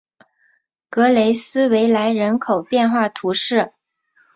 [0.89, 3.73] 格雷斯维莱人口变化图示